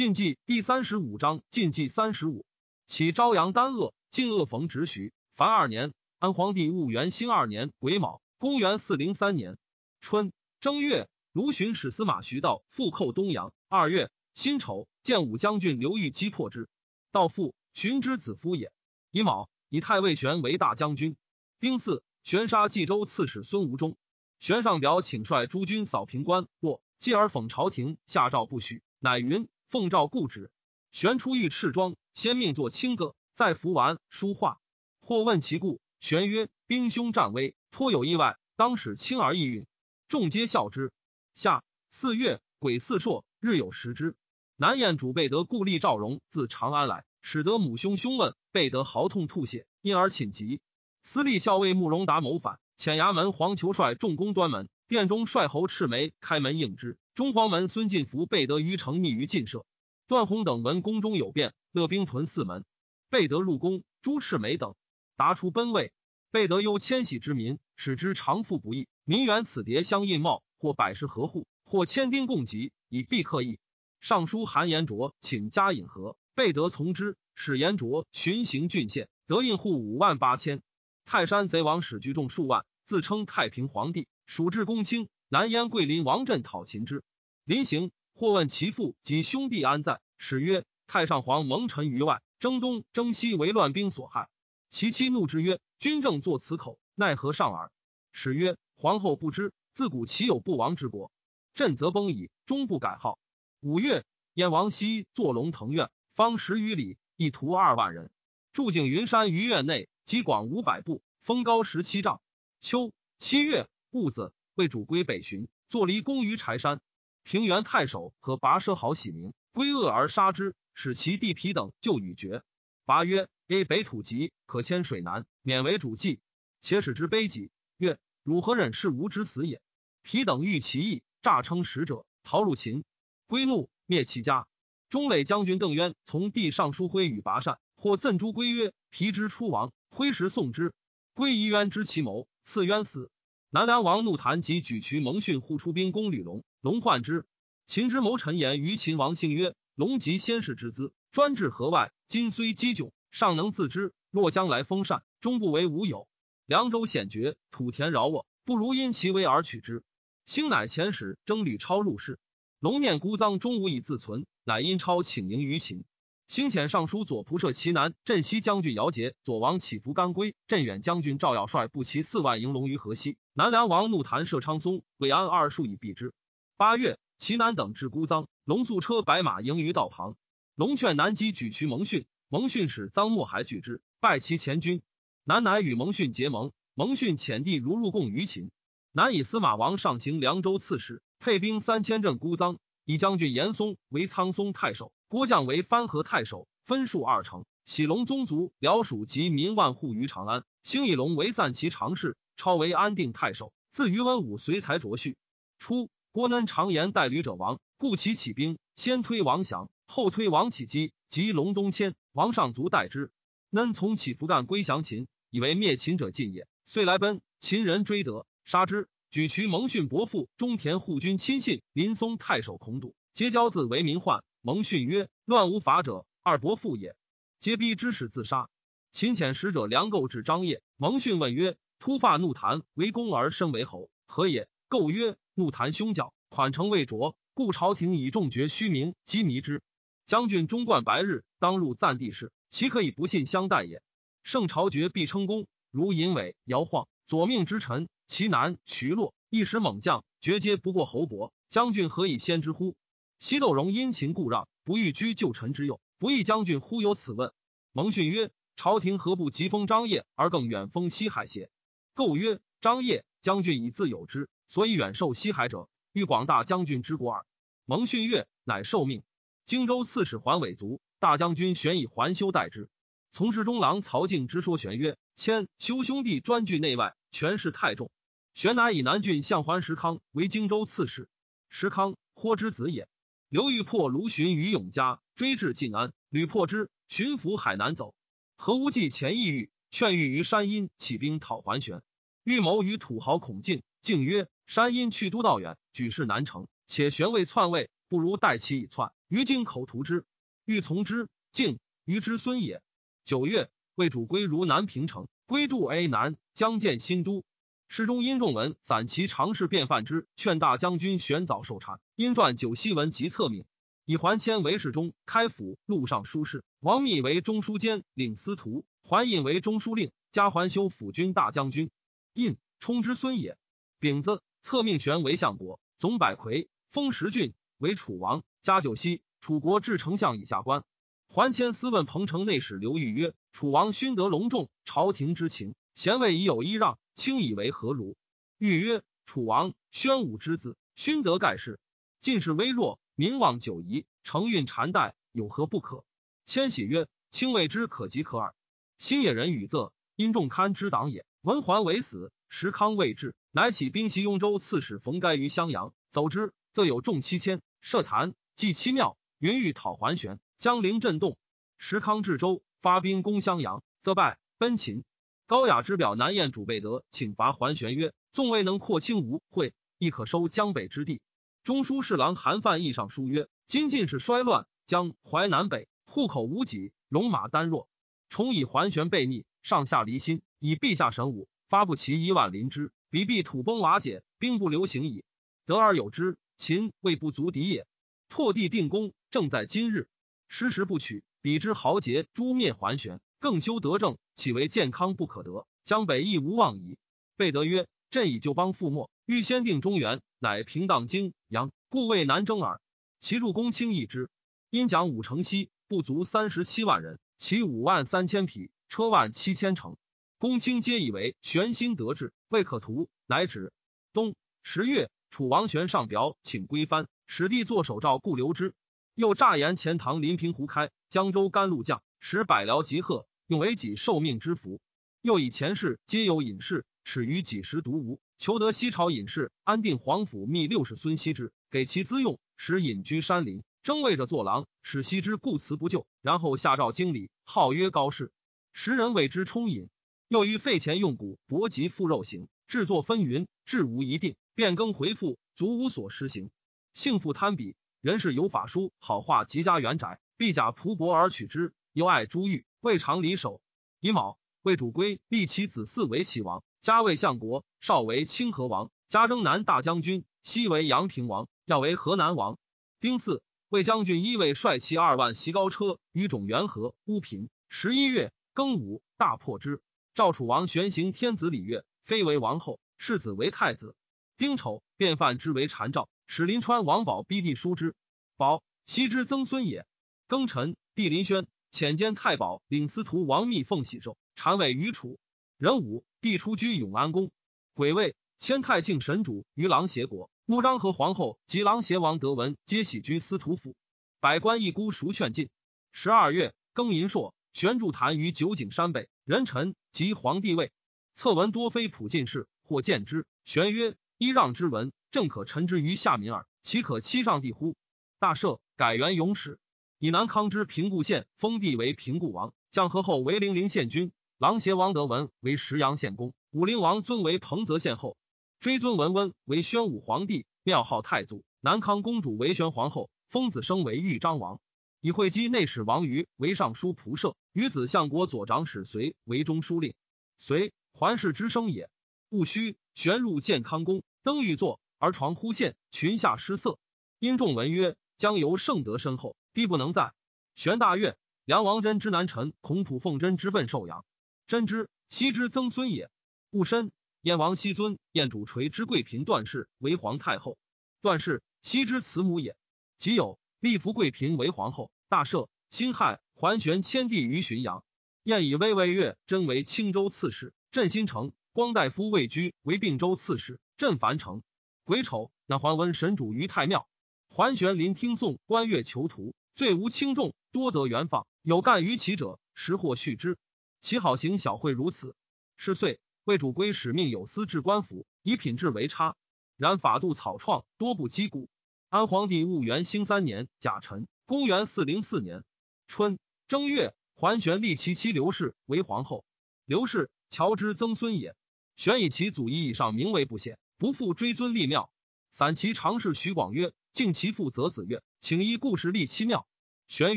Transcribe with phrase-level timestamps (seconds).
[0.00, 2.46] 晋纪第三十五章，晋纪三十五，
[2.86, 5.12] 起朝阳丹鄂，晋鄂逢直徐。
[5.34, 9.58] 凡二年，安皇帝戊元兴二年癸卯，公元四零三年
[10.00, 13.52] 春正月，卢循使司马徐道复寇东阳。
[13.68, 16.70] 二月，辛丑，建武将军刘裕击破之。
[17.12, 18.72] 道复，荀之子夫也。
[19.10, 21.14] 乙卯，以太尉玄为大将军。
[21.58, 23.98] 丁巳，玄杀冀州刺史孙吴中。
[24.38, 30.50] 玄上表请率诸军扫平关，过继而讽朝廷下诏不许，乃云奉诏固旨。
[30.90, 34.58] 玄出御赤装，先命作清歌，再服完书画。
[35.00, 39.66] 或问其故，玄曰：“兵凶战危，颇有意外，当使轻而易运。”
[40.08, 40.92] 众皆笑之。
[41.34, 44.16] 夏四月，癸巳朔，日有食之。
[44.56, 50.60] 南燕主备得故吏赵荣自长安来，使得母兄兄问，备得嚎痛吐血，因而寝疾。
[51.04, 56.98] 司隶校尉慕容达谋反，遣衙门黄求率重攻端门，殿中帅侯赤眉开门应之。
[57.14, 59.66] 中黄门孙进福备得于城匿于进舍。
[60.06, 62.64] 段宏等闻宫中有变，勒兵屯四门，
[63.08, 63.82] 备得入宫。
[64.02, 64.74] 朱赤眉等。
[65.16, 65.92] 达出奔位，
[66.30, 68.88] 备得忧迁徙之民，使之长富不易。
[69.04, 73.58] 民缘此牒相印茂，或百世合户，或千丁共集，以避客役。
[74.00, 77.16] 尚书韩延灼请加引和，备德从之。
[77.34, 80.62] 使延卓巡行郡县，得印户五万八千。
[81.04, 85.08] 泰山贼王史居众数万，自称太平皇帝，属至公卿。
[85.32, 87.04] 南燕桂林王振讨秦之，
[87.44, 94.28] 临行或问其父及兄弟安在，使曰：太上皇蒙尘于外，征东征西为乱兵所害。
[94.70, 97.70] 其妻怒之曰：“君正作此口，奈何上耳？”
[98.10, 101.12] 使曰：“皇后不知，自古岂有不亡之国？
[101.54, 103.16] 朕则崩矣，终不改号。”
[103.62, 108.10] 五月，燕王熙坐龙腾苑，方十余里，一屠二万人。
[108.52, 112.20] 筑景云山于苑内，积广五百步，峰高十七丈。
[112.58, 116.82] 秋七月戊子，为主归北巡，坐离宫于柴山。
[117.22, 122.42] 平原太守和跋奢好喜名，归恶而杀之，使其地皮等就与绝。
[122.84, 123.26] 跋曰。
[123.48, 126.20] A 北土急，可迁水南，免为主祭。
[126.60, 129.60] 且使之悲己，曰：“汝何忍视吾之死也？”
[130.04, 132.84] 皮等欲其意，诈称使者，逃入秦。
[133.26, 134.46] 归怒，灭其家。
[134.88, 140.72] 中垒将军邓渊从地上书挥与拔善，或赠诸归曰：“皮之出亡，挥时送之。”
[141.12, 143.10] 归疑渊知其谋，赐渊死。
[143.52, 147.26] 南梁王怒谈及举渠蒙逊呼出兵攻吕龙，龙患之。
[147.66, 156.06] 秦之谋臣言于秦王信曰：“龙即先世之资，专治河外，今虽积窘。”尚能自知，若将来封禅，终不为吾有。
[156.46, 159.82] 凉州险绝，土田饶沃，不如因其威而取之。
[160.26, 162.20] 兴乃遣使征吕超入室，
[162.60, 165.82] 龙念孤臧，终无以自存，乃因超请迎于秦。
[166.30, 173.16] 兴遣尚书左仆射齐南、镇西将军姚杰、左王起伏干归、镇远将军赵耀率步骑四万迎龙于河西。
[173.32, 176.14] 南梁王怒谈射昌松、魏安二数以避之。
[176.56, 180.16] 八月，齐南等至孤臧，龙素车白马迎于道旁。
[180.54, 182.06] 龙劝南击举渠蒙逊。
[182.28, 184.82] 蒙逊使臧莫还拒之，败其前军。
[185.24, 186.52] 南乃与蒙逊结盟。
[186.74, 188.52] 蒙逊遣地如入贡于秦。
[188.92, 192.58] 南以司马王上行凉州刺史，配兵三千镇孤臧。
[192.84, 197.44] 以将军严嵩为苍松太守，郭将为番河太守，分数二城。
[197.64, 200.44] 喜龙宗族辽属及民万户于长安。
[200.62, 203.52] 兴以龙为散骑常侍，超为安定太守。
[203.72, 205.16] 自于文武随才卓序。
[205.58, 211.96] 初，郭恩常言代吕者亡，故其起兵，先推王祥，后推王启基及隆东迁。
[212.12, 213.10] 王上卒代之，
[213.50, 216.46] 恩从起伏干归降秦，以为灭秦者尽也。
[216.64, 218.88] 遂来奔，秦人追得，杀之。
[219.10, 224.22] 举渠蒙逊伯父中田护军亲信林松太守孔笃，结交自为民患。
[224.42, 226.96] 蒙逊曰：“乱无法者，二伯父也。”
[227.40, 228.48] 皆逼之使自杀。
[228.90, 239.62] 秦遣使者梁构至张掖，蒙逊问曰：“突发怒谈为公而身为侯，何也？”构曰：“怒谈凶教，款成未着，故朝廷以重爵虚名，击迷之。”
[240.06, 243.82] 将军终冠白日当入暂地室，岂可以不信相待也？
[244.22, 251.32] 圣朝爵必称功，如尹伟、姚晃、左命之臣，其南徐洛一时猛将，绝皆不过侯伯。
[251.48, 252.74] 将军何以先之乎？
[253.20, 257.34] 西窦荣殷勤故让，不欲居旧臣之右，不义将军忽有此问。
[257.70, 261.50] 蒙逊曰：朝廷何不急封张掖，而更远封西海邪？
[261.92, 267.26] 构曰：张掖将军以自有之，所以远受西海者，欲广大将军之国耳。
[267.66, 269.02] 蒙逊曰：乃受命。
[269.44, 272.70] 荆州刺史桓伟卒，大将军玄以桓修代之。
[273.10, 277.90] 从事中郎曹敬之说玄曰：“迁修兄弟专据内外，权势太重。”
[278.32, 281.06] 玄乃以南郡相桓石康为荆州刺史。
[281.50, 282.88] 石康豁之子也。
[283.30, 287.94] 刘裕破卢循于永嘉，追至晋安，屡破之，巡抚海南走。
[288.34, 291.80] 何无忌前意欲劝谕于山阴起兵讨桓玄。
[292.24, 300.04] 预谋与土豪孔敬，敬曰：“山阴去都道远，举事难成，且玄未篡位，不如待其以篡。”于京口图之，
[300.44, 302.60] 欲从之，敬于之孙也。
[303.04, 307.22] 九月，魏主归如南平城，归渡 A 南，将建新都。
[307.72, 311.78] 诗中因仲文散其常侍便犯之，劝大将军玄早受禅。
[311.94, 313.44] 因传九锡文及策命，
[313.84, 316.42] 以桓谦为侍中，开府录尚书事。
[316.58, 318.64] 王密为中书监，领司徒。
[318.82, 321.70] 桓印为中书令，加桓修辅军大将军。
[322.12, 323.38] 印冲之孙也。
[323.78, 328.24] 丙子，策命玄为相国，总百魁，封十郡为楚王。
[328.42, 330.64] 加九锡，楚国至丞相以下官。
[331.06, 337.96] 桓谦私问彭城内史刘裕曰：“楚王勋德隆重，朝廷之情，贤位已有依让，卿以为何如？”
[338.36, 341.58] 裕曰：“楚王宣武之子，勋德盖世，
[341.98, 345.82] 进士微弱，名望久夷，承运禅代，有何不可？”
[346.26, 348.34] 千玺曰：“卿谓之可及可耳。”
[348.76, 351.06] 新野人语仄，因仲堪之党也。
[351.22, 358.14] 文桓为死，时康未至，乃起兵袭雍州刺史冯该于襄阳，走之，则有众七千，设坛。
[358.34, 361.16] 祭七庙，云欲讨桓玄，江陵震动。
[361.56, 364.84] 时康至州，发兵攻襄阳，则败，奔秦。
[365.30, 371.00] 高雅之表南燕主备德，请伐桓玄曰：“纵未能扩清吴会，亦可收江北之地。”
[371.44, 377.68] 中书侍郎韩范义上书曰：“今进士衰乱，江淮南北户口无几，戎马单弱。
[378.08, 385.04] 重以桓玄悖逆，上下离心，以陛下神武，发不齐一万临之，彼必土崩瓦解，兵不流行矣。
[385.46, 387.68] 得而有之，秦未不足敌也。”
[388.10, 389.86] 拓地定功，正在今日。
[390.26, 395.46] 失时不取，彼之豪杰诛灭桓玄，更修德政，岂为健康不可得？
[395.64, 396.76] 江北亦无望矣。
[397.16, 402.60] 备德曰：“朕以旧邦覆没，欲先定中原，乃平荡京阳，故未难征耳。”
[403.00, 404.10] 其助公卿议之，
[404.50, 409.78] 因讲武城西不足三十七万人，其五万三千匹，车万七千乘。
[410.18, 413.54] 公卿皆以为玄心得志，未可图，乃止。
[413.94, 416.88] 冬十月，楚王玄上表请归藩。
[417.06, 418.52] 使帝作守诏，故留之。
[418.94, 424.60] 又诈言钱塘临平湖开，江州甘露降，使百僚集贺，用为己受命之福。
[425.02, 435.86] 又以前世皆有隐士，耻于几时独无，求得西朝隐士，安定皇甫，密六世孙羲之，给其资用，使隐居山林，征位者作郎，使羲之故辞不就。
[436.02, 438.10] 然后下诏经理，号曰高士。
[438.52, 439.68] 时人谓之充隐。
[440.08, 446.32] 又于废钱用古，薄及复肉刑，制作纷纭，至无一定，变更回复，足无所施行。
[446.74, 451.54] 幸复贪比，人是有法书，好画极家园宅，必假仆薄而取之。
[451.72, 453.40] 又爱珠玉，未尝离手。
[453.80, 462.38] 乙卯，魏主归立其子嗣为齐王，家为相国，少为清河王，加征南大将军，西为阳平王，要为河南王。
[462.80, 467.28] 丁巳，魏将军一位率其二万袭高车于种元和乌平。
[467.48, 469.60] 十一月庚午，大破之。
[469.94, 473.74] 赵楚王玄行天子礼乐，非为王后，世子为太子。
[474.16, 475.88] 丁丑，便犯之为禅赵。
[476.06, 477.76] 使临川王宝逼弟叔之，
[478.16, 479.66] 宝羲之曾孙也。
[480.08, 484.98] 庚辰，帝林轩遣兼太保领司徒王密奉喜寿，禅位于楚。
[485.36, 487.10] 壬午，帝出居永安宫。
[487.54, 490.10] 癸未，迁太庆神主于琅邪国。
[490.26, 493.56] 穆章和皇后及琅邪王德文皆喜居司徒府。
[493.98, 495.28] 百官一孤熟劝进。
[495.72, 498.88] 十二月，庚寅朔，玄柱坛于九井山北。
[499.04, 500.52] 人臣及皇帝位，
[500.94, 503.06] 策文多非普进士，或见之。
[503.24, 504.72] 玄曰：依让之文。
[504.90, 507.54] 正可陈之于下民耳，岂可欺上帝乎？
[508.00, 509.38] 大赦，改元永始，
[509.82, 513.92] 以南康之平固县封地为平固王，降和后为零陵县君。
[514.18, 517.96] 琅邪王德文为石阳县公，武陵王尊为彭泽县后，
[518.40, 521.24] 追尊文温为宣武皇帝，庙号太祖。
[521.40, 524.38] 南康公主为玄皇后，封子生为豫章王，
[524.82, 529.72] 以会稽内史王瑜为尚书仆射，与子相国左长史隋为中书令。
[530.18, 531.70] 隋桓氏之生也。
[532.10, 534.60] 戊戌，玄入建康宫，登御座。
[534.76, 536.58] 而床忽现，群下失色。
[536.98, 539.92] 因众闻曰：“将由圣德深厚，帝不能在。”
[540.34, 540.96] 玄大悦。
[541.24, 543.84] 梁王真之南臣，孔普奉真之奔寿阳。
[544.26, 545.88] 真之，羲之曾孙也。
[546.30, 546.72] 戊申，
[547.02, 550.38] 燕王羲尊燕主垂之贵嫔段氏为皇太后。
[550.82, 552.36] 段氏，羲之慈母也。
[552.78, 554.72] 即有立福贵嫔为皇后。
[554.88, 555.28] 大赦。
[555.50, 557.64] 辛亥，桓玄迁帝于浔阳。
[558.02, 560.32] 燕以威为越真为青州刺史。
[560.50, 561.12] 镇新城。
[561.32, 563.38] 光大夫魏居为并州刺史。
[563.56, 564.22] 镇樊城。
[564.64, 566.68] 癸丑，那桓温神主于太庙。
[567.08, 571.06] 桓玄临听讼，观月囚徒，罪无轻重，多得原放。
[571.22, 573.16] 有干于其者，实或续之。
[573.62, 574.94] 其好行小惠如此。
[575.38, 578.96] 是岁，魏主归使命有司治官府，以品质为差。
[579.38, 581.30] 然法度草创，多不积固。
[581.70, 585.24] 安皇帝戊元兴三年甲辰，公元四零四年
[585.66, 589.06] 春正月，桓玄立其妻刘氏为皇后。
[589.46, 591.16] 刘氏，乔之曾孙也。
[591.56, 593.38] 玄以其祖义以上名为不显。
[593.56, 594.70] 不复追尊立庙，
[595.10, 599.26] 散其常侍徐广曰：“敬其父则子曰：请依故事立七庙。
[599.70, 599.96] 玄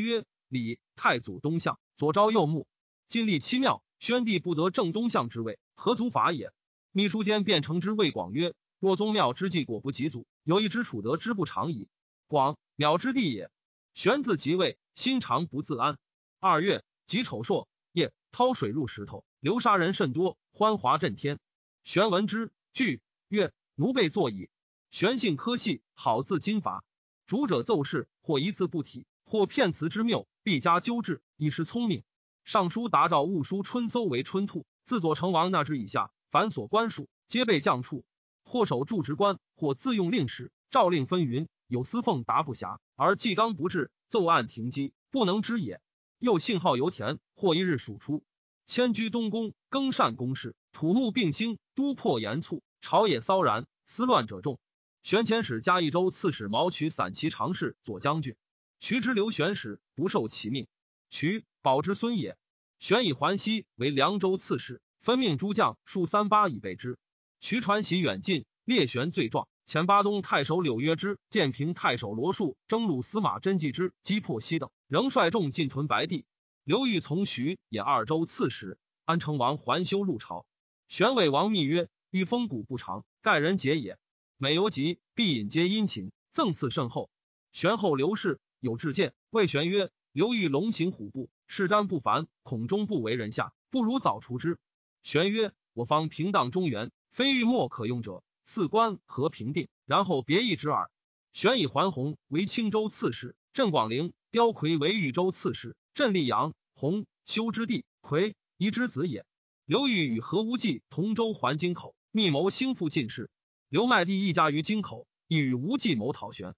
[0.00, 2.68] 曰：礼太祖东向，左昭右穆，
[3.08, 6.52] 今立七庙，宣帝不得正东向之位，何足法也？
[6.92, 11.88] 秘书监便称之魏广曰：若宗庙之计果不及祖，有一之楚德之不长矣。
[12.28, 13.50] 广庙之地也。
[13.94, 15.98] 玄自即位，心常不自安。
[16.38, 21.40] 二月，己丑朔，夜掏水入石头，流沙人甚多，欢华震天。
[21.82, 24.50] 玄闻之，惧曰：奴辈坐矣。
[24.92, 26.84] 玄性科系，好自金伐。
[27.26, 32.04] 主者奏事，或一字不提，或骗词之谬，必加纠治，以示聪明。
[32.44, 38.04] 尚书达诏误书春搜为春兔，自左成王那之以下，凡所官属，皆被降处。
[38.44, 45.80] 或守住职官，或自用令史，诏令分云，有司奉达不暇，而纪纲不治，奏案停机，不能知也。
[46.18, 48.22] 又信号油田，或一日数出，
[48.66, 54.58] 迁居东宫，更善公事，土木并兴，都破严促，朝野骚然，思乱者众。
[55.02, 58.36] 玄前使嘉义州刺史毛取散骑常侍左将军，
[58.80, 60.66] 渠之留玄使，不受其命。
[61.10, 62.36] 渠保之孙也。
[62.78, 66.98] 玄以环西为凉州刺史，分命诸将数三八以备之。
[67.40, 69.48] 渠传檄远近，列玄罪状。
[69.66, 76.26] 前巴东太守柳约之、建平太守罗树征虏司马真纪之、击破西等，仍率众进屯白帝。
[76.64, 80.44] 刘裕从徐引二州刺史，安成王还修入朝。
[80.88, 83.98] 玄伟王密曰：“欲封谷不长，盖人节也。”
[84.36, 87.08] 每游疾，必引皆殷勤，赠赐甚厚。
[87.52, 94.58] 玄后刘氏有志见，谓玄曰：“刘裕龙行虎步，事瞻不凡，恐终不为人下，不如早除之。”
[95.04, 100.90] 玄曰：“我方平荡中原，非欲莫可用者，赐官和平定，然后别议之耳。”
[101.34, 106.54] 玄以桓洪为青州刺史，镇广陵；刁魁为豫州刺史，镇溧阳。
[106.72, 109.26] 洪修之弟，魁夷之子也。
[109.66, 113.28] 刘裕与何无忌同州还京口，密谋兴复进士。
[113.68, 116.54] 刘麦弟一家于京口，亦与无忌谋讨玄。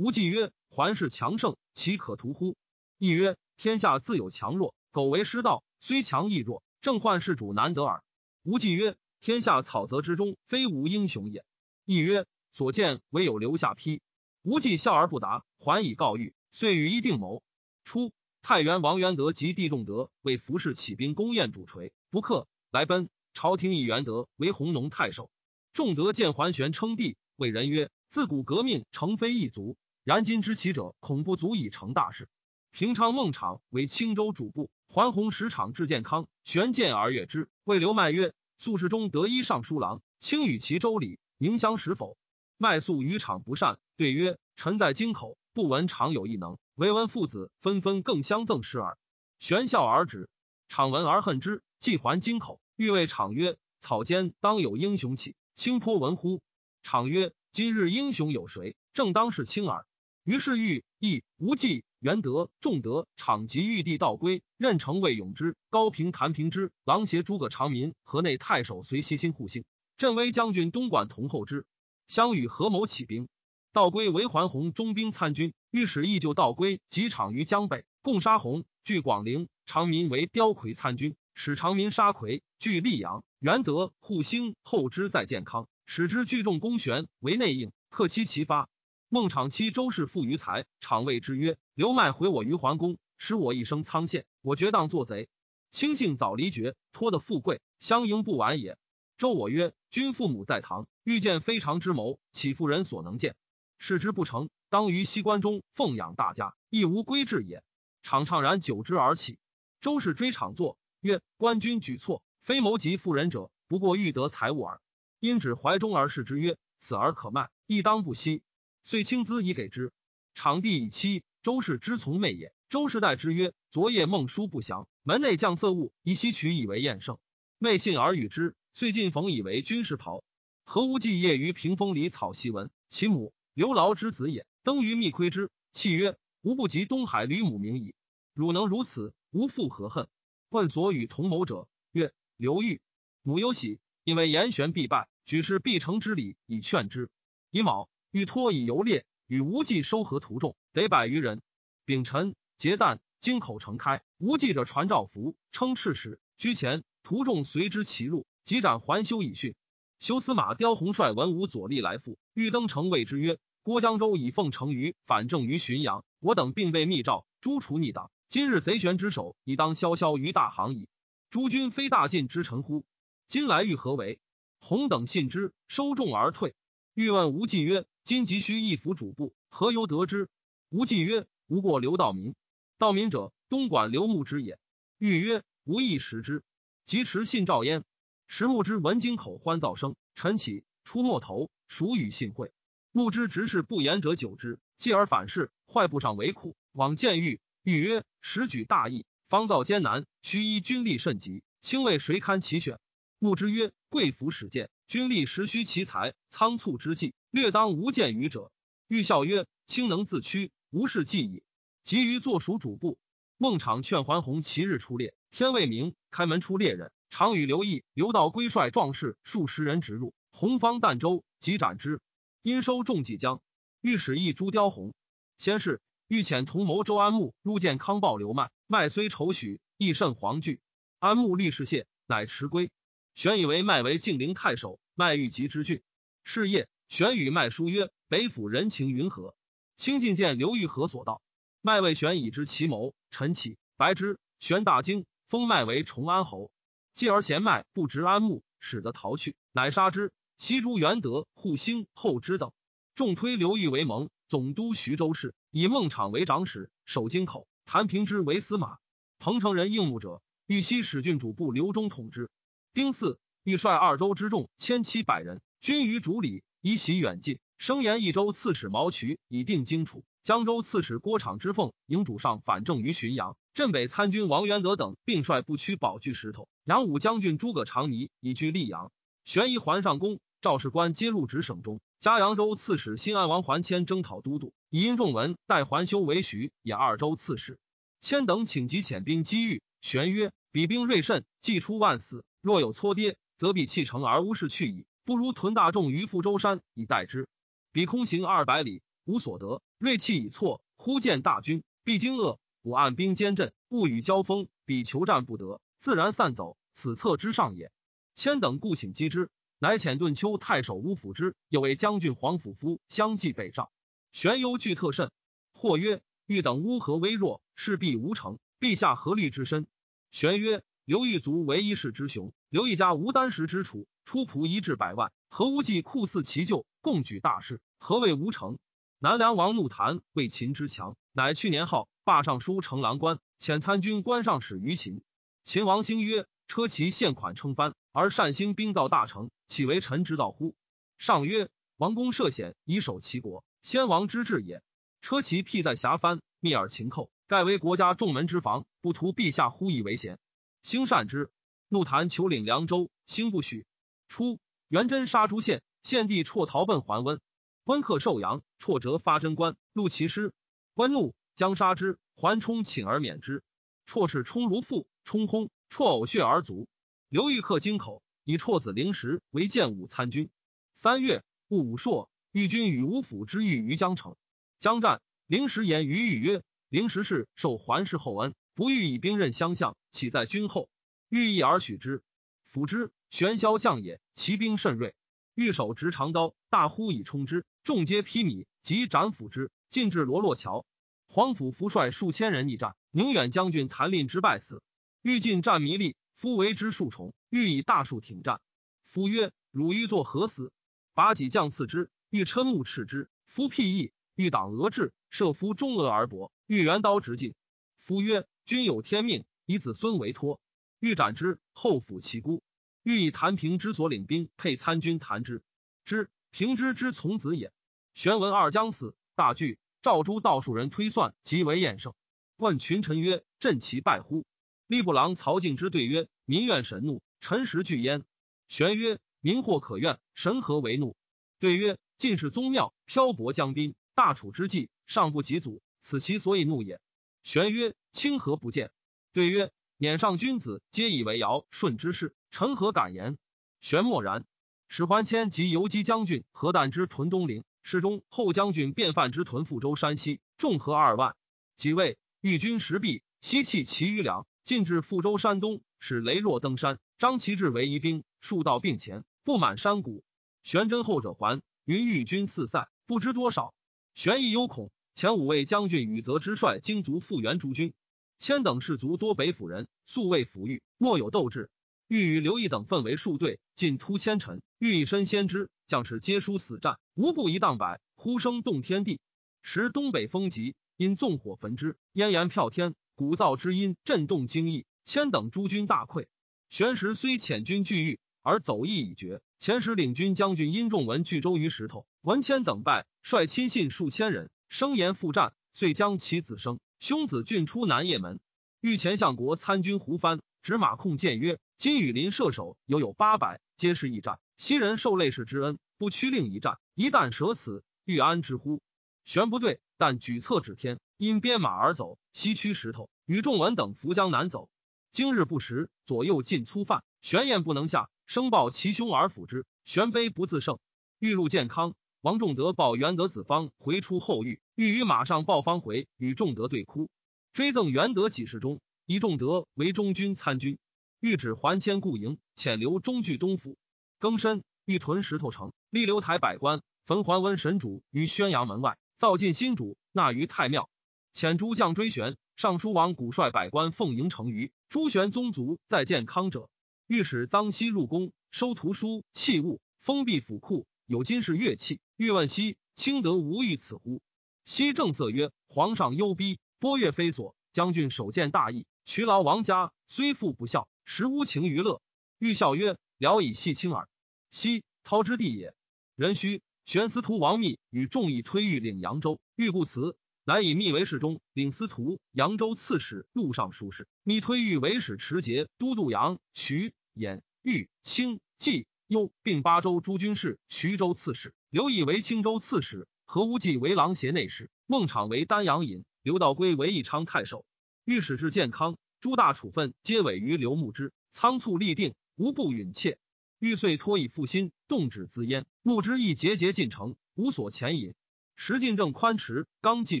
[0.02, 2.56] 无忌曰：“桓氏强盛，岂可图乎？”
[2.98, 8.02] 亦曰：“天下自有强弱，苟为失道，虽强亦弱，正患世主难得耳。”
[8.42, 11.44] 无忌曰：“天下草泽之中，非无英雄也。”
[11.86, 14.02] 亦曰：“所见唯有留下批。”
[14.42, 15.44] 无忌笑而不答。
[15.58, 17.40] 桓以告谕，遂与一定谋。
[17.84, 23.08] 初，太原王元德及地仲德为服侍起兵攻燕主垂，不克，来奔。
[23.34, 25.30] 朝廷以元德为弘农太守。
[25.72, 32.28] 仲德见桓玄称帝，谓人曰：“自古革命成非一族，然今之起者，恐不足以成大事。”
[32.72, 42.16] 平昌孟昶为青州主簿，桓洪使场至健康，玄见而悦之，谓刘迈曰：“素世中得一尚书郎，卿与其周礼，宁相识否？”
[42.56, 48.96] 迈素于场不善，对曰：“臣在京口，不闻常有异能，唯闻父子纷纷更相赠诗耳。”
[49.38, 50.30] 玄笑而止。
[50.68, 56.40] 场闻而恨之，既还京口，欲谓场曰：“草间当有英雄起。”清颇闻乎？
[56.82, 58.76] 场曰：“今日英雄有谁？
[58.94, 59.84] 正当是卿耳。”
[60.24, 69.64] 于是欲义无忌、元德、仲德、场及玉帝道归，任城尉永之、高平、谭平之、郎协诸葛长民、河内太守随西心护兴、
[69.96, 71.66] 镇威将军东莞同后之，
[72.06, 73.28] 相与合谋起兵。
[73.72, 79.48] 道归为桓洪中兵参军，御史义救道归及场于江北，共杀洪，据广陵。
[79.64, 83.24] 长民为刁魁参军，使长民杀魁，据溧阳。
[83.40, 88.68] 元德护兴后之在健康，使之聚众攻玄为内应，克期齐发。
[89.14, 95.28] 孟昶妻周氏富于财，常谓之曰：“刘迈毁我于桓公，使我一生苍陷，我决当作贼。
[95.70, 98.78] 卿性早离绝，托的富贵，相迎不晚也。”
[99.18, 103.36] 周我曰：“君父母在堂，欲见非常之谋，岂妇人所能见？
[103.76, 107.62] 事之不成，当于西关中奉养大家，亦无归志也。”
[108.02, 109.38] 昶怅然久之而起。
[109.82, 114.80] 周氏追场坐曰：“官军举措。”非谋及妇人者，不过欲得财物耳。
[115.20, 118.42] 因指怀中而视之曰：“此而可卖，亦当不惜。”
[118.82, 119.92] 遂轻资以给之。
[120.34, 122.54] 场地以妻，周氏之从妹也。
[122.68, 127.18] 周氏待之曰：“昨夜梦书不祥，门内降色物，以西取以为厌胜。”
[127.58, 130.24] 妹信而与之，遂进逢以为军士袍。
[130.64, 134.46] 何无忌夜于屏风里草檄文，其母刘牢之子也。
[134.62, 137.94] 登于密窥之，泣曰：“吾不及东海吕母名矣。
[138.32, 140.08] 汝能如此，吾复何恨？”
[140.48, 141.68] 问所与同谋者。
[141.92, 142.80] 曰刘裕
[143.22, 147.10] 母忧喜，因为严玄必败，举事必成之礼以劝之。
[147.50, 151.40] 乙卯，欲托以游猎，与无忌收合徒众，得百余人。
[151.86, 159.54] 丙辰，结旦，京口城开，无忌者传诏符，称赤使，居前，徒众随之齐入，即斩还休以训。
[159.98, 168.10] 修司马刁洪率文武左吏来赴，欲登城，谓之曰：“郭江州以奉成于反正于浔阳，我等并被密诏诛除逆党。
[168.28, 170.90] 今日贼玄之首，已当萧萧于大行矣。”
[171.30, 172.84] 诸君非大晋之臣乎？
[173.26, 174.20] 今来欲何为？
[174.58, 176.54] 洪等信之，收众而退。
[176.92, 180.28] 欲问无忌曰：“今急需一府主簿，何由得之？”
[180.70, 182.34] 吴忌曰：“无过刘道民。
[182.78, 184.58] 道民者，东莞刘牧之也。”
[184.98, 186.42] 欲曰：“无亦识之。”
[186.84, 187.84] 即持信诏焉。
[188.26, 192.52] 石牧之闻京口欢噪声，晨起出没头，属与信会。
[192.90, 197.40] 牧之执事不言者久之，继而反噬，坏不上为苦，往见欲。
[197.62, 202.80] 欲曰：“时举大义，方造艰难，须依军力甚急，卿为谁堪其选？”
[203.20, 208.50] 牧之曰：“贵服使见，军力实需其才，仓促之计，略当无见于者。”
[208.88, 211.42] 欲笑曰：“卿能自驱，无事计矣。”
[211.82, 212.98] 急于坐属主簿。
[213.38, 222.00] 孟昶劝桓洪其日出猎，天未明，开门出猎人，常与刘毅、刘道归率壮士数十人直入，洪方儋州，即斩之。
[222.42, 223.40] 因收众济江，
[223.80, 224.94] 欲使一朱雕红。
[225.38, 230.60] 先是，欲遣同谋周安穆入见康报刘迈，迈虽丑许，亦甚惶惧。
[231.00, 232.70] 安穆立士谢，乃迟归。
[233.14, 235.82] 玄以为麦为晋陵太守，麦欲及之郡。
[236.24, 239.34] 是夜，玄与麦书曰：“北府人情云何？”
[239.76, 241.22] 清进见刘玉何所到？
[241.60, 246.50] 麦为玄以知其谋，陈启白之，玄大惊，封麦为崇安侯。
[246.94, 250.12] 继而贤麦不执安牧，使得逃去，乃杀之。
[250.38, 252.52] 西诸元德、护兴、后之等，
[252.94, 257.46] 众推刘裕为盟，总督徐州市，以孟昶为长史，守京口。
[257.64, 258.78] 谭平之为司马。
[259.18, 262.28] 彭城人应募者，豫西使郡主簿刘忠统之。
[262.74, 267.38] 丁巳，欲率二州之众千七百人，军于主里，以喜远近。
[267.58, 270.04] 声言益州刺史毛渠以定荆楚。
[270.22, 276.48] 江州刺史郭昶之奉营主上反正于浔阳，镇北参军王元德等并率部驱保据石头。
[276.64, 278.90] 杨武将军诸葛长尼以居溧阳。
[279.26, 281.78] 玄仪还上宫，赵士官皆入职省中。
[282.00, 287.58] 加扬州刺史新安王桓谦征讨都督，以因仲文代桓修为徐也二州刺史。
[288.00, 289.60] 谦等请集遣兵击遇。
[289.82, 294.84] 玄曰：“彼兵锐甚，既出万死，若有搓跌，则必弃城而无事去矣。
[295.04, 297.28] 不如屯大众于富州山以待之。
[297.70, 302.38] 彼空行二百里，无所得。”锐气已挫，忽见大军，必惊愕。
[302.62, 304.48] 我按兵坚阵，勿与交锋。
[304.64, 306.56] 彼求战不得，自然散走。
[306.72, 307.72] 此策之上也。
[308.14, 313.70] 千等故请击之，乃遣顿丘太守乌府之，又为将军黄甫夫相继北上。
[314.12, 315.10] 玄忧惧特甚。
[315.52, 318.38] 或曰：欲等乌合微弱，势必无成。
[318.60, 319.66] 陛下何虑之深？
[320.10, 327.60] 玄曰：刘义族为一世之雄，刘一家无单食之楚，出仆一至百万，何无忌酷似其舅，共举大事？
[327.78, 328.58] 何谓无成？
[328.98, 335.04] 南梁王怒谈为秦之强，乃去年号霸尚书城郎官，遣参军关上使于秦。
[335.44, 340.56] 秦王兴曰：“车骑献款称藩，而善兴兵造大成，岂为臣之道乎？”
[340.98, 344.64] 上曰：“王公涉险以守其国，先王之志也。
[345.00, 350.18] 车骑辟在峡藩，密而秦寇，盖为国家重门之防，不图陛下忽以为贤。”
[350.62, 351.30] 兴善之，
[351.68, 353.66] 怒谈求领凉州，兴不许。
[354.06, 357.20] 初，元贞杀朱献，献帝辍逃奔桓温。
[357.64, 360.32] 温克寿阳，辍折发贞观，录其师。
[360.74, 361.98] 温怒，将杀之。
[362.14, 363.42] 桓冲请而免之。
[363.86, 365.50] 辍使冲如父，冲轰。
[365.68, 366.68] 辍呕血而卒。
[367.08, 370.30] 刘裕克京口，以辍子灵石为建武参军。
[370.74, 374.14] 三月，戊午朔，豫军与吴府之遇于江城。
[374.58, 380.68] 将战，灵石言于豫曰：“灵石氏受桓氏厚恩，不欲以兵刃相向，岂在君后？
[381.08, 382.02] 欲意而许之。
[382.44, 384.94] 辅之，玄霄将也，其兵甚锐。
[385.34, 390.66] 欲手执长刀，大呼以冲之。”众皆披靡，即斩斧之，进至罗洛桥。
[391.06, 394.62] 黄甫夫率数千人逆战，宁远将军谭令之败死。
[395.00, 398.40] 欲进战弥利，夫为之数重，欲以大树挺战。
[398.84, 400.52] 夫曰：“汝欲作何死？”
[400.92, 403.08] 拔戟将刺之，欲嗔目斥之。
[403.26, 406.32] 夫辟翼，欲挡额至，射夫中额而搏。
[406.46, 407.34] 欲元刀直进。
[407.76, 410.40] 夫曰：“君有天命，以子孙为托。”
[410.80, 412.42] 欲斩之，后抚其孤。
[412.82, 415.42] 欲以谭平之所领兵配参军谭之
[415.84, 416.10] 之。
[416.32, 417.52] 平之之从子也。
[417.94, 419.58] 玄文二将死，大惧。
[419.82, 421.94] 赵诸道术人推算，即为厌胜。
[422.36, 424.24] 问群臣曰：“朕其败乎？”
[424.68, 428.04] 吏部郎曹敬之对曰：“民怨神怒，臣实惧焉。”
[428.48, 430.96] 玄曰：“民或可怨，神何为怒？”
[431.38, 436.80] 对曰：“进士宗庙，漂泊江滨，大楚之际，尚不及祖，此其所以怒也。”
[437.22, 438.70] 玄曰：“清何不见？”
[439.12, 443.18] 对曰：“撵上君子，皆以为尧舜之事，臣何敢言？”
[443.60, 444.24] 玄默然。
[444.68, 451.14] 使桓谦及游击将军何旦之屯东陵，侍中后将军卞范之屯富州山西，众合二万。
[451.56, 460.02] 即位，御军十壁，西弃其余粮，进至富州山东，使雷若登山，张其志为疑兵，数道并前，布满山谷。
[460.42, 463.54] 玄真后者还，云御军四散，不知多少。
[463.94, 467.72] 玄亦忧恐，前五位将军宇泽之帅精卒复原诸军。
[468.18, 471.50] 千等士卒多北府人，素未抚育，莫有斗志。
[471.88, 474.42] 欲与刘毅等分为数队，进突千尘。
[474.58, 479.00] 欲以身先知，将士皆殊死战，无不一荡百，呼声动天地。
[479.42, 486.06] 时东北风急，因纵火焚之，烟炎飘天，鼓噪之音震动京邑，千等诸军大溃。
[486.48, 489.20] 玄石虽遣军拒御，而走意已决。
[489.38, 498.20] 前时领军将军殷仲文据州于石头，文谦等败，率亲信数千人，声言复战，遂将其子生兄子郡出南掖门。
[498.60, 504.20] 御前相国参军胡藩执马控谏曰：“今羽林射手犹有八百，皆是驿战。
[504.36, 508.60] 昔人受累世之恩，不屈令一战，一旦舍此，欲安之乎？”
[509.06, 514.50] 玄不对，但举策指天，因鞭马而走，西驱石头，与仲文等扶江南走。
[514.90, 517.88] 今日不食，左右尽粗饭，玄燕不能下。
[518.04, 520.58] 生报其兄而辅之，玄悲不自胜。
[520.98, 526.90] 欲入健康，王仲德报元德子方回出后狱，欲于马上报方回，与仲德对哭，
[527.32, 530.58] 追赠元德几世中，以仲德为中军参军。
[530.98, 533.56] 欲指还迁故营，遣留中据东府。
[534.00, 540.68] 更深，欲屯石头城，立留台百官，焚桓温神主于宣阳门外，造进新主，纳于太庙。
[541.14, 546.50] 遣诸将追玄，尚书王古率百官奉迎成于朱玄宗族在建康者。
[546.88, 551.80] 御史臧熙入宫，收图书器物，封闭府库，有金饰乐器。
[551.96, 554.02] 欲问西，卿得无欲此乎？
[554.44, 557.34] 熙正色曰：“皇上忧逼，波月非所。
[557.50, 561.80] 将军首见大义，渠劳王家，虽父不孝，实无情于乐。”
[562.20, 563.88] 欲笑曰：“聊以戏轻耳。”
[564.30, 565.54] 熙，操之地也。
[565.96, 569.96] 人须玄司徒王密与众议推御领扬州，欲不辞。
[570.24, 573.88] 乃以密为侍中，领司徒、扬州刺史、录尚书事。
[574.02, 580.38] 密推御为使持节、都督扬、徐、兖、豫、清、冀、幽，并八州诸军事。
[580.48, 587.44] 徐州刺史刘毅为青州刺史，何无忌为郎协内侍，孟昶为丹阳尹，刘道归为义昌太守。
[587.84, 592.98] 御史至健康，诸大处分皆委于刘牧之，仓促立定，无不允切。
[593.38, 595.46] 欲遂托以复心，动止自焉。
[595.62, 597.94] 牧之亦节节进城，无所前引。
[598.36, 600.00] 时进政宽弛，纲纪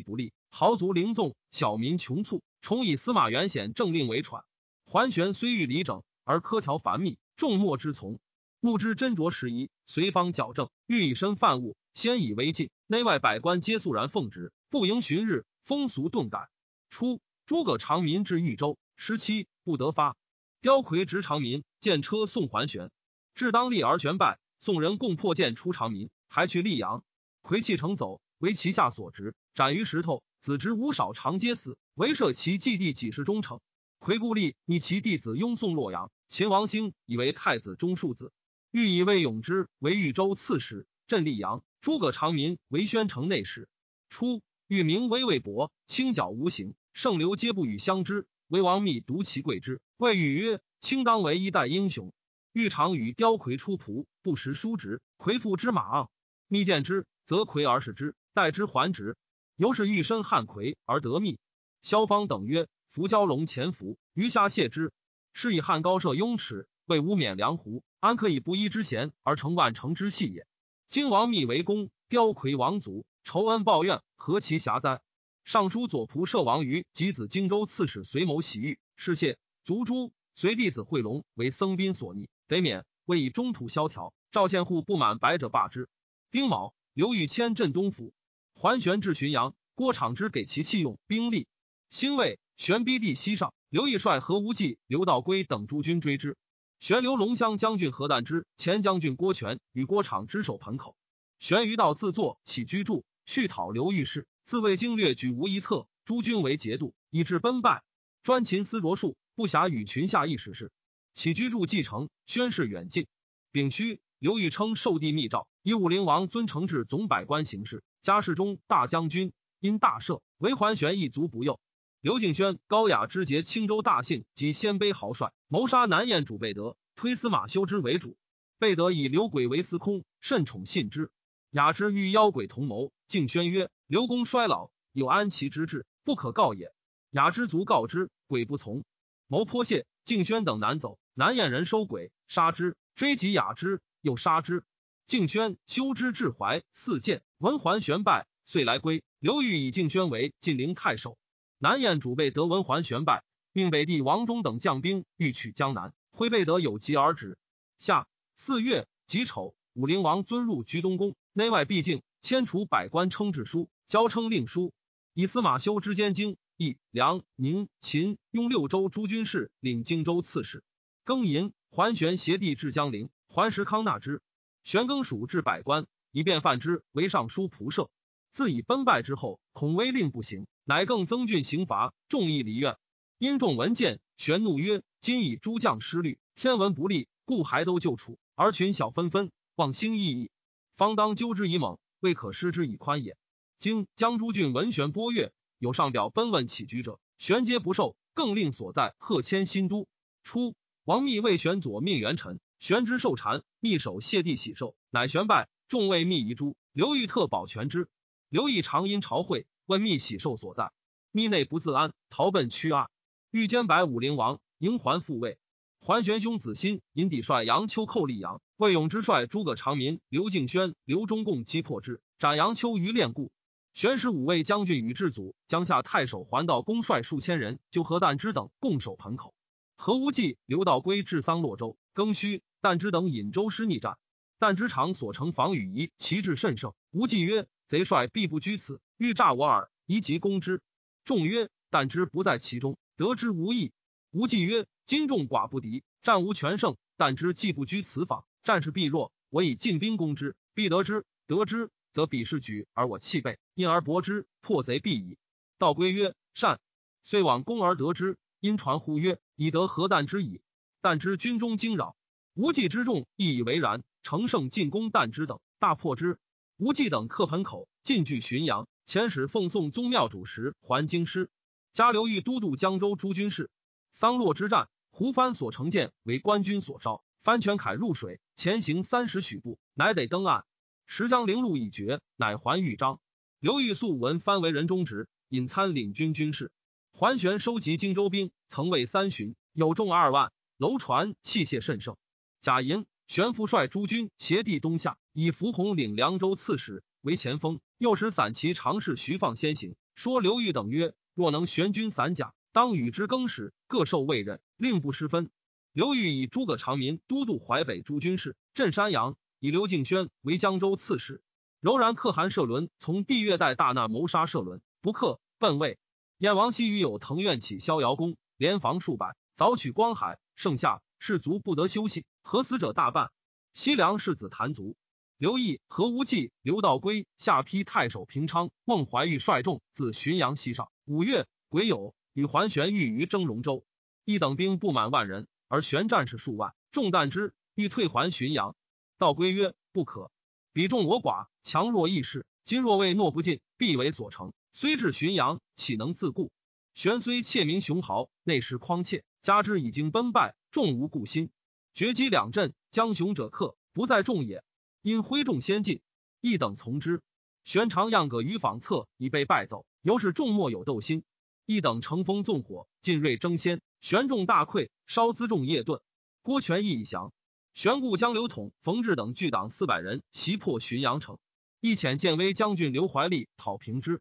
[0.00, 4.44] 不立，豪族凌纵，小民穷促，重以司马元显政令为喘。
[4.84, 8.20] 桓玄虽欲理整，而苛条繁密，众莫之从。
[8.64, 12.70] 牧之斟酌时宜，随方矫正，欲以身犯物，先以为禁。
[12.86, 16.48] 内外百官皆肃然奉旨，不迎旬日，风俗顿改。
[16.88, 20.16] 初，诸葛长民至豫州，十七不得发。
[20.60, 22.92] 刁魁执长民，见车送桓玄，
[23.34, 27.02] 至当立而玄败，宋人共破剑出长民，还去溧阳。
[27.40, 30.22] 魁弃城走，为其下所执，斩于石头。
[30.38, 33.58] 子之无少长皆死，唯赦其继弟几世忠诚。
[33.98, 36.12] 魁故立，逆其弟子拥送洛阳。
[36.28, 38.32] 秦王兴以为太子中庶子，
[38.72, 41.62] 欲以魏永之为豫州刺史，镇溧阳。
[41.82, 43.68] 诸葛长民为宣城内史。
[44.08, 48.26] 初，欲名威魏博，轻脚无形，圣流皆不与相知。
[48.48, 52.14] 魏王密独其贵之，谓禹曰：“卿当为一代英雄。”
[52.54, 55.02] 欲常与雕魁出仆，不识叔侄。
[55.18, 56.08] 魁父之马，
[56.48, 57.04] 密见之。
[57.26, 59.18] 则魁而视之，待之还职。
[59.56, 61.38] 由是欲身汉魁而得密。
[61.82, 64.92] 萧方等曰：“伏蛟龙潜伏，鱼虾谢之。
[65.34, 70.46] 是以汉高射雍齿，为污冕梁胡，安可以不依之贤而成万乘之戏也？
[70.88, 75.00] 今王密为公，雕魁王族，仇恩报怨，何其狭哉？”
[75.44, 80.12] 尚书左仆射王于及子荆州刺史随谋洗狱，是谢族诛。
[80.34, 82.84] 随弟子惠龙为僧宾所逆，得免。
[83.04, 84.14] 为以中土萧条。
[84.30, 85.88] 赵献户不满白者罢之。
[86.30, 86.74] 丁卯。
[86.94, 88.12] 刘裕迁镇东府，
[88.52, 91.46] 桓玄至浔阳，郭昶之给其器用兵力。
[91.88, 96.36] 兴魏，玄逼地西上，刘毅率何无忌、刘道归等诸军追之。
[96.82, 100.96] 玄留龙骧将军何旦之、前将军郭权与郭昶之守盆口。
[101.38, 107.84] 玄于道自作起居住，续讨刘裕事，自谓经略举无一策，诸军为节度，以致奔败。
[108.24, 110.72] 专勤思卓术，不暇与群下议时事。
[111.14, 113.06] 起居住继承，宣誓远近。
[113.52, 114.00] 丙戌。
[114.18, 121.60] 刘裕称受帝密诏，以武陵王尊承制总百官行事，加侍中、大将军，因大赦，为桓玄一族不右。
[122.02, 128.16] 刘敬轩、高雅之节青州大姓及鲜卑豪帅，谋杀南燕主贝德，推司马修之为主。
[128.58, 131.12] 贝德以刘轨为司空，甚宠信之。
[131.50, 136.72] 雅之与妖鬼同谋，敬轩曰：“刘公衰老，有安其之志，不可告也。”
[137.10, 138.82] 雅之卒告之，鬼不从，
[139.28, 139.86] 谋颇泄。
[140.02, 143.80] 敬轩等难走，南燕人收鬼，杀之，追及雅之。
[144.00, 144.64] 又杀之，
[145.06, 149.04] 敬轩修之至怀四剑，文桓玄败，遂来归。
[149.20, 151.16] 刘裕以敬轩为晋陵太守。
[151.62, 153.22] 南燕主备德文桓玄败，
[153.52, 157.38] 命北帝王忠等将兵欲取江南，挥备德有疾而止。
[157.78, 164.72] 下四月己丑，武陵王尊入居东宫，内外毕竟，迁除百官称制书，交称令书，
[165.14, 170.64] 以司马修之兼京、益、梁、宁、秦、雍六州诸军事，领荆州刺史。
[171.04, 173.08] 庚寅，桓玄携帝至江陵。
[173.28, 174.20] 桓石康纳之，
[174.64, 177.88] 玄庚属至百官，以便犯之为尚书仆射。
[178.32, 182.78] 自以奔败之后，恐威令不行，乃更增峻刑罚，众议离怨。
[183.18, 190.30] 因众闻见，玄怒曰：“今以诸将失虑，天文不利，故还都救楚，而群小纷纷，望兴异矣。
[190.78, 193.18] 方当纠之以猛，未可施之以宽也。”
[193.60, 199.86] 今江诸郡闻玄波月，有上表奔问起居者，玄皆不受，更令所在贺迁新都。
[200.22, 206.56] 初，王密为玄左命元臣，玄之受禅，密守谢帝喜寿，乃玄拜，众位密遗诸。
[206.72, 207.90] 刘裕特保全之。
[208.32, 210.72] 刘义常因朝会，问密喜寿所在，
[211.10, 212.88] 密内不自安，逃奔屈阿。
[213.30, 215.36] 欲兼白武陵王，迎还复位。
[215.80, 223.30] 桓玄兄子欣引抵帅杨秋寇溧阳，魏勇之帅诸葛长民、刘敬轩、刘忠共击破之，斩杨秋于练固。
[223.74, 229.34] 玄使五位将军与智祖、江夏太守桓道公率数千人，就何旦之等共守盆口。
[229.76, 233.98] 何无忌、刘道归至桑洛州，庚戌，旦之等引舟师逆战。
[234.40, 236.72] 旦之长所成防御仪，旗帜甚盛。
[236.90, 240.60] 无忌曰：“贼帅必不居此，欲诈我耳，宜急攻之。”
[241.04, 243.72] 众曰：“旦之不在其中，得之无益。”
[244.12, 246.76] 无忌曰：“今众寡不敌，战无全胜。
[246.98, 249.12] 旦之既不居此坊，战事必弱。
[249.30, 251.04] 我以进兵攻之，必得之。
[251.26, 255.18] 得之。”则彼是举而我弃备，因而搏之，破贼必矣。
[255.58, 256.58] 道归曰：“善。”
[257.02, 258.16] 遂往攻而得之。
[258.40, 260.40] 因传呼曰：“以得何旦之矣？”
[260.80, 261.94] 旦之军中惊扰，
[262.34, 263.82] 无忌之众亦以为然。
[264.02, 266.18] 乘胜进攻旦之等，大破之。
[266.56, 268.68] 无忌等克盆口，进据浔阳。
[268.84, 271.30] 遣使奉送宗庙主食，还京师。
[271.72, 273.48] 加刘裕都督江州诸军事。
[273.92, 280.44] 桑洛之战，胡藩所乘舰为官军所烧，藩全凯入水，前行三十许步，乃得登岸。
[280.86, 283.00] 时将陵路已绝，乃还豫章。
[283.38, 286.50] 刘裕素闻藩为人中直，引参领军军事。
[286.90, 291.96] 桓玄收集荆州兵，曾为三旬，有众二万，楼船器械甚盛。
[292.40, 297.60] 贾银、玄父率诸军协地东下，以符洪领凉州刺史为前锋。
[297.78, 305.30] 又使散骑常侍徐放先行，说刘裕等曰：“若能玄军散甲，当与之更始，各受位任，令不失分。”
[305.72, 309.16] 刘裕以诸葛长民都督淮北诸军事，镇山阳。
[309.40, 311.20] 以刘敬轩为江州刺史，
[311.58, 315.80] 柔然可汗射伦从帝月代大难谋杀射伦，不克，奔魏。
[316.18, 320.20] 燕王西与有腾愿起逍遥宫，连防数百，早取光海。
[320.36, 323.10] 盛夏，士卒不得休息，何死者大半。
[323.52, 324.76] 西凉世子谭族，
[325.22, 330.72] 刘毅、何无忌、刘道归下邳太守平昌、孟怀玉率众自浔阳西上。
[330.84, 333.64] 五月，癸酉，与桓玄遇于征龙州，
[334.04, 338.56] 一等兵不满万人，而玄战士数万，众惮之，欲退还浔阳。
[338.98, 340.10] 道归曰：“不可，
[340.52, 342.26] 彼众我寡，强弱异势。
[342.42, 344.32] 今若未诺不尽，必为所成。
[344.50, 346.32] 虽至浔阳，岂能自固？
[346.74, 351.30] 玄虽窃名雄豪，内实匡怯，加之已经奔败，众无故心。
[351.74, 354.42] 决击两阵，将雄者克，不在众也。
[354.82, 355.80] 因挥众先进，
[356.20, 357.00] 一等从之。
[357.44, 361.04] 玄常样葛于坊侧，已被败走，由是众莫有斗心。
[361.46, 365.80] 一等乘风纵火，进锐争先，玄众大溃，烧辎重夜遁。
[366.22, 367.12] 郭全义已降。”
[367.54, 371.18] 玄故将刘统、冯志等聚党四百人袭破浔阳城，
[371.60, 374.00] 一遣建威将军刘怀立讨平之。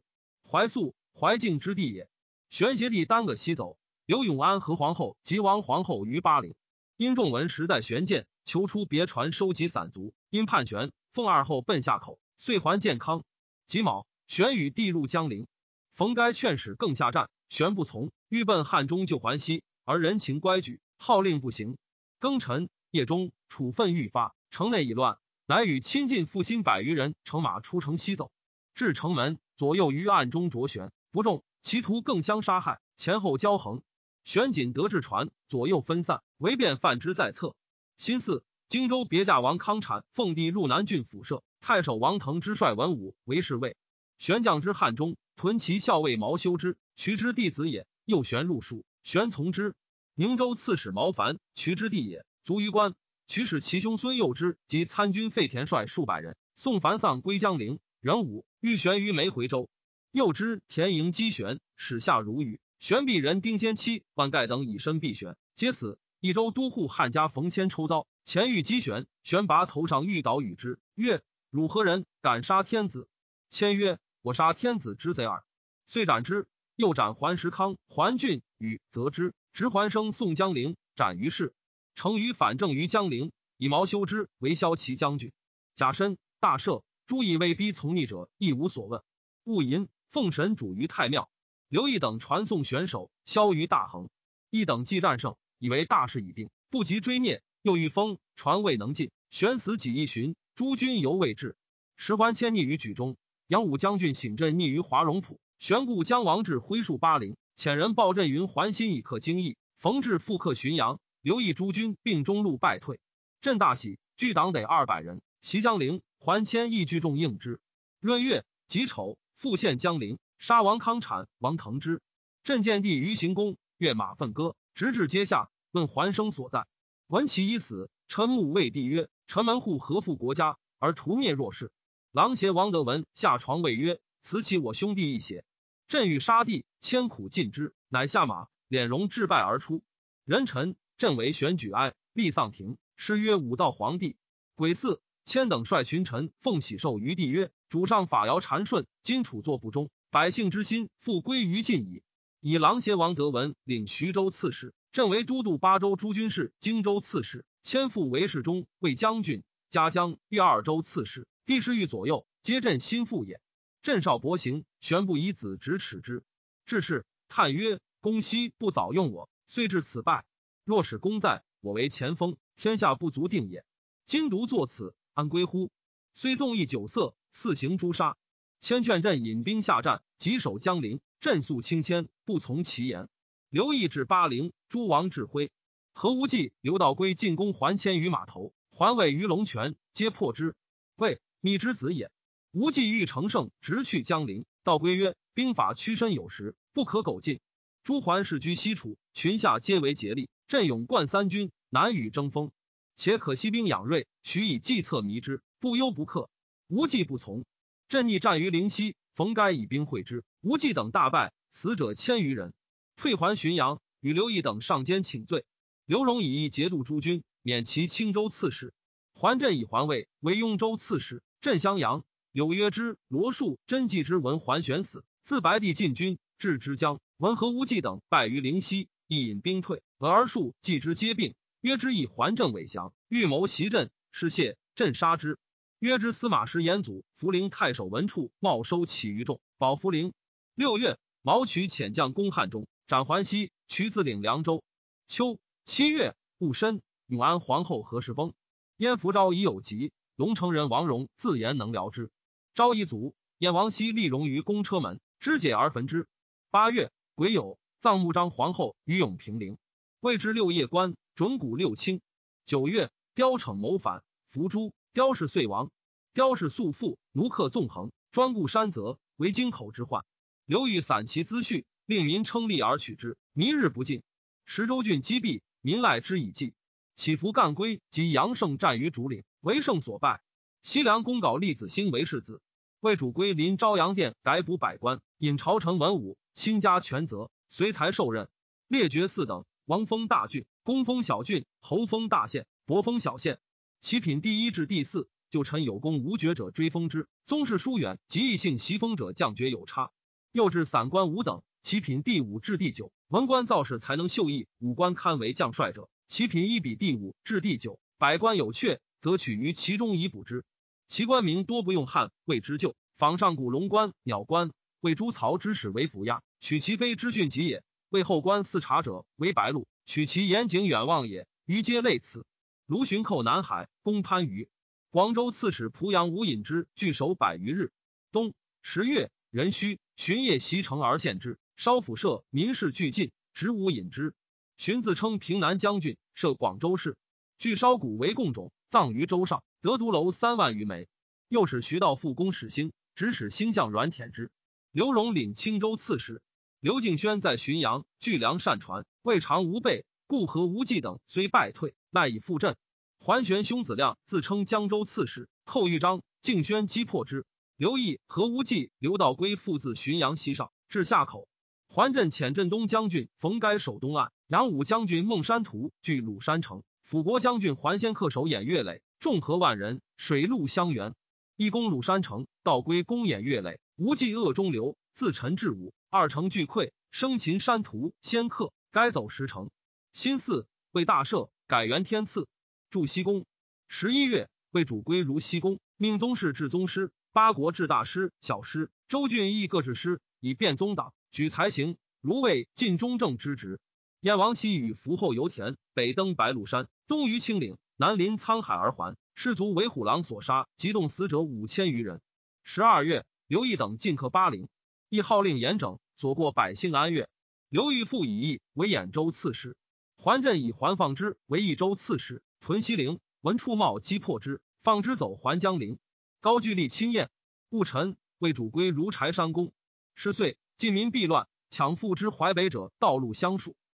[0.49, 2.09] 怀素、怀敬之地也。
[2.49, 6.55] 玄协帝单个西走，刘永安和皇后及王皇后于巴陵。
[6.95, 10.13] 因仲文实在玄见，求出别船收集散卒。
[10.31, 13.25] 因叛玄，奉二后奔下口，遂还健康。
[13.67, 15.45] 己卯，玄与地入江陵。
[15.93, 21.77] 逢该劝使更下战，玄不从，欲奔汉中救还西，而人情乖举，号令不行。
[22.21, 22.69] 庚辰。
[22.91, 28.31] 夜中，处分愈发，城内已乱，乃与亲近负心百余人乘马出城西走，
[28.73, 33.81] 至城门，左右于暗中着旋，不中，其徒更相杀害，前后交横。
[34.25, 37.55] 玄锦得至船，左右分散，唯便犯之在侧。
[37.95, 43.75] 心巳，荆州别驾王康产奉帝入南郡府舍，太守王腾之率文武为侍卫。
[44.17, 47.85] 玄将之汉中，屯骑校尉毛修之，渠之弟子也。
[48.05, 49.75] 又玄入蜀，玄从之。
[50.15, 52.25] 宁州刺史毛凡，渠之弟也。
[52.45, 52.95] 卒于官，
[53.27, 57.77] 渠使其兄孙幼之及参军费田率数百人送樊丧归江陵。
[57.99, 59.69] 元武，欲悬于梅回州。
[60.13, 62.61] 幼之田营击玄，使下如雨。
[62.79, 65.99] 玄必人丁先期、万盖等以身避玄，皆死。
[66.21, 72.05] 益州都护汉家冯谦抽刀，前欲击玄，玄拔头上欲倒与之，曰：“汝何人？
[72.21, 73.09] 敢杀天子？”
[73.49, 75.43] 谦曰：“我杀天子之贼耳。”
[75.87, 76.47] 遂斩之。
[76.75, 81.55] 又斩桓石康、桓俊与则之，执桓生宋江陵，斩于市。
[81.95, 85.31] 成于反正于江陵，以毛修之为骁骑将军。
[85.73, 89.01] 甲申，大赦，诸以威逼从逆者，亦无所问。
[89.43, 91.31] 戊寅，奉神主于太庙。
[91.67, 94.09] 刘毅等传送选手，消于大衡。
[94.51, 97.43] 一等既战胜，以为大事已定，不及追灭。
[97.61, 101.55] 又遇风，船未能进，悬死几一旬，诸军犹未至。
[101.95, 103.15] 时还迁匿于举中。
[103.45, 109.55] 杨武将军醒镇匿于华容浦，玄故将王至挥戍巴陵，遣人报镇云还心以克京邑。
[109.77, 112.99] 冯至复克浔阳，刘义诸军并中路败退。
[113.39, 117.59] 镇大喜，聚党得二百人，袭江陵，还迁亦聚众应之。
[117.99, 122.01] 闰月己丑，复陷江陵，杀王康产、王腾之。
[122.43, 126.65] 镇见帝于行宫，跃马奋歌，直至阶下，问桓生所在。
[127.07, 131.71] 闻其已死，臣母谓帝曰：“臣门户何负国家，而屠灭弱士？”
[132.11, 135.43] 郎邪王德文下床谓曰：“此起我兄弟一邪？”
[135.87, 139.83] 朕欲杀帝，千苦尽之，乃下马，敛容致败而出。
[140.23, 144.15] 人臣朕为选举哀，立丧庭，诗曰：“武道皇帝。”
[144.55, 152.03] 鬼四，千等率群臣奉喜寿于帝曰：“主上法尧禅顺，今楚作不忠，百姓之心复归于晋矣。”
[152.43, 161.27] 以郎邪王德文领徐州刺史，朕为都督巴州诸军事、荆州刺史，迁父为侍中、为将军、嘉江、豫二州刺史。
[161.45, 163.39] 帝师御左右，皆朕心腹也。
[163.83, 166.23] 朕少薄行，玄不以子直耻之。
[166.65, 170.25] 至是，叹曰：“公昔不早用我，遂至此败。
[170.65, 173.63] 若使公在，我为前锋，天下不足定也。
[174.07, 175.69] 今独作此，安归乎？”
[176.15, 178.17] 虽纵意酒色，肆行诛杀。
[178.61, 181.01] 千劝朕引兵下战，急守江陵。
[181.19, 183.09] 朕肃轻迁，不从其言。
[183.49, 185.51] 刘毅至巴陵，诸王指挥。
[185.93, 190.55] 何无忌、刘道归进攻还迁于码头，还位于龙泉，皆破之。
[190.95, 192.11] 谓密之子也。
[192.51, 194.45] 无忌欲成胜，直去江陵。
[194.63, 197.39] 道归曰：“兵法屈身有时，不可苟进。
[197.83, 200.29] 诸桓氏居西楚，群下皆为竭力。
[200.47, 202.51] 镇勇冠三军，难与争锋。
[202.95, 206.29] 且可息兵养锐，许以计策迷之，不忧不克。
[206.67, 207.43] 无忌不从。
[207.91, 212.53] 朕逆战于灵溪。”冯该以兵会之，无忌等大败，死者千余人。
[212.95, 215.43] 退还浔阳，与刘毅等上监请罪。
[215.85, 218.73] 刘荣以义节度诸军，免其青州刺史。
[219.13, 221.21] 还镇以还位为雍州刺史。
[221.41, 222.05] 镇襄阳。
[222.31, 229.83] 有约之、罗树、真纪之闻桓玄死，自白帝进军至之江，闻何无忌等败于灵溪，亦引兵退。
[229.97, 231.35] 而数继之皆病。
[231.59, 235.37] 约之以还镇为降，预谋袭镇，失谢，镇杀之。
[235.81, 240.13] 约之司马师延祖、涪陵太守文处冒收起于众，保涪陵。
[240.53, 244.63] 六月，毛取遣将攻汉中，斩桓熙，渠自领凉州。
[245.07, 248.35] 秋七月，戊申，永安皇后何氏崩。
[248.77, 252.11] 燕福昭已有疾，龙城人王荣自言能疗之。
[252.53, 256.07] 昭一卒，燕王熙立荣于公车门，肢解而焚之。
[256.51, 259.57] 八月，癸酉，葬穆章皇后于永平陵。
[259.99, 262.01] 谓之六夜官，准古六卿。
[262.45, 264.71] 九月，貂逞谋反，伏诛。
[264.93, 265.71] 雕氏遂亡，
[266.13, 270.03] 雕氏素富，奴客纵横，专顾山泽，为京口之患。
[270.45, 274.03] 刘裕散其资序，令民称利而取之，弥日不尽。
[274.43, 276.53] 石州郡击毙，民赖之以计。
[276.93, 280.21] 起伏干归及杨胜战于竹岭，为胜所败。
[280.61, 282.41] 西凉公稿立子兴为世子，
[282.81, 288.27] 为主归临朝阳殿，改补百官，引朝臣文武，亲加权责，随才受任，
[288.67, 293.39] 列爵四等：王封大郡，公封小郡，侯封大县，伯封小县。
[293.81, 299.89] 其品第一至第四，就臣有功无爵者追封之；宗室疏远及异姓袭封者降爵有差。
[300.31, 307.79] 又至散官五等，其品第五至第九，文官造势才能秀逸，武官堪为将帅者，其品一比第五至第九。
[307.97, 310.45] 百官有阙，则取于其中以补之。
[310.87, 312.75] 其官名多不用汉，谓之旧。
[312.99, 321.27] 仿上古龙官、鸟官，谓诸曹之使为府押，取其非之郡籍也；为后官四察者为白鹿，取其严谨远望也。
[321.45, 322.27] 余皆类此。
[322.71, 324.47] 卢循寇南海，攻番禺。
[324.91, 327.73] 广州刺史濮阳吴隐之据守百余日。
[328.13, 334.15] 冬十月，壬戌，荀夜袭城而陷之，烧府舍，民士俱尽，执吴隐之。
[334.55, 336.95] 荀自称平南将军，设广州市，
[337.37, 340.87] 据烧谷为贡种，葬于州上，得独楼三万余枚。
[341.27, 344.31] 又使徐道复攻始兴，指使星相阮舔之。
[344.71, 346.21] 刘荣领青州刺史。
[346.61, 351.75] 刘敬轩在浔阳据粮善传，未尝无备，故和无忌等虽败退。
[351.91, 352.55] 赖以复镇，
[352.99, 357.25] 桓玄兄子亮自称江州刺史，寇豫章，敬轩击破之。
[357.57, 361.27] 刘毅、何无忌、刘道归父自浔阳西上，至下口。
[361.67, 370.95] 桓镇遣镇东将军冯该守东岸，杨武将军孟山图据鲁山城，辅国将军桓先恪守偃月垒，众合万人，水陆相援。
[371.35, 376.71] 一攻鲁山城，道归攻偃月垒，无忌恶中流，自陈至武，二城俱溃。
[376.89, 379.49] 生擒山图先克，该走十城。
[379.91, 381.29] 新四为大赦。
[381.51, 382.29] 改元天赐，
[382.69, 383.25] 筑西宫。
[383.67, 393.59] 十一月，为主归如西宫，命宗室至宗师，八国至大师、小师，州郡亦各置师，以便宗党，举才行，如为晋中正之职。
[393.99, 398.95] 燕王熙与伏后游田，北登白鹿山，东于青岭，南临沧海而还。
[399.13, 401.99] 士卒为虎狼所杀，急动死者五千余人。
[402.45, 404.47] 十二月，刘毅等进克巴陵，
[404.87, 407.09] 亦号令严整，所过百姓安乐。
[407.49, 409.57] 刘裕复以义为兖州刺史，
[410.03, 412.99] 桓镇以桓放之为益州刺史，屯西陵。
[413.21, 415.77] 闻处茂击破之，放之走还江陵。
[416.21, 417.11] 高句丽亲宴，
[417.51, 419.53] 戊辰，为主归如柴山公。
[419.93, 423.55] 十岁，晋民避乱，抢复之淮北者，道路相数。